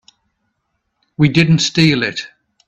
[1.15, 2.27] We didn't steal it.